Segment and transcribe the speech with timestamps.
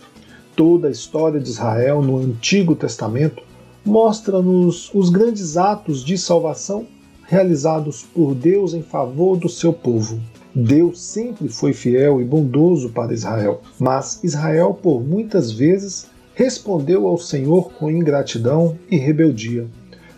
[0.57, 3.43] Toda a história de Israel no Antigo Testamento
[3.85, 6.87] mostra-nos os grandes atos de salvação
[7.27, 10.19] realizados por Deus em favor do seu povo.
[10.55, 17.19] Deus sempre foi fiel e bondoso para Israel, mas Israel por muitas vezes respondeu ao
[17.19, 19.67] Senhor com ingratidão e rebeldia.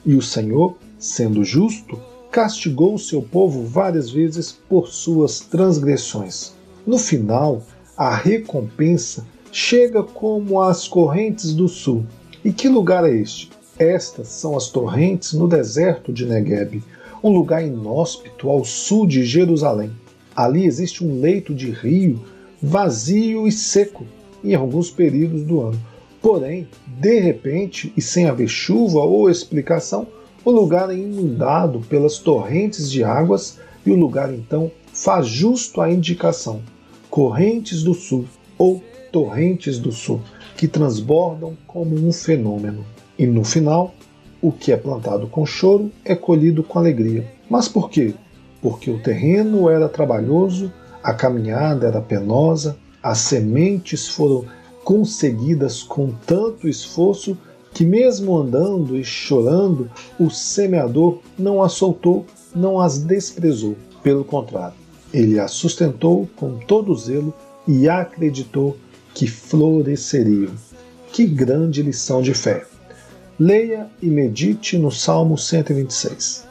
[0.05, 2.01] E o Senhor, sendo justo,
[2.31, 6.53] castigou seu povo várias vezes por suas transgressões.
[6.87, 7.63] No final,
[7.97, 12.05] a recompensa chega como as correntes do sul.
[12.45, 13.51] E que lugar é este?
[13.79, 16.83] Estas são as torrentes no deserto de Negueb,
[17.23, 19.91] um lugar inóspito ao sul de Jerusalém.
[20.35, 22.21] Ali existe um leito de rio
[22.63, 24.07] vazio e seco
[24.43, 25.81] em alguns períodos do ano.
[26.21, 30.07] Porém, de repente, e sem haver chuva ou explicação,
[30.47, 35.91] o lugar é inundado pelas torrentes de águas e o lugar então faz justo a
[35.91, 36.63] indicação:
[37.11, 38.25] correntes do sul
[38.57, 40.23] ou torrentes do sul,
[40.57, 42.83] que transbordam como um fenômeno.
[43.19, 43.95] E no final,
[44.41, 47.27] o que é plantado com choro é colhido com alegria.
[47.51, 48.15] Mas por quê?
[48.67, 54.45] porque o terreno era trabalhoso, a caminhada era penosa, as sementes foram
[54.83, 57.39] conseguidas com tanto esforço
[57.77, 62.25] que, mesmo andando e chorando, o semeador não as soltou,
[62.55, 63.77] não as desprezou.
[64.03, 64.75] Pelo contrário,
[65.13, 67.35] ele as sustentou com todo zelo
[67.69, 68.79] e acreditou
[69.13, 70.55] que floresceriam.
[71.13, 72.65] Que grande lição de fé!
[73.39, 76.47] Leia e medite no Salmo 126.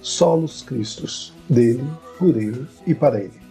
[0.00, 1.84] Solos Cristos dele,
[2.18, 3.42] por ele e para ele.